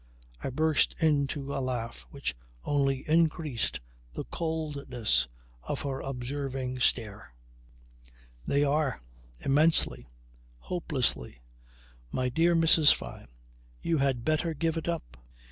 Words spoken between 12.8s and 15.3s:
Fyne, you had better give it up!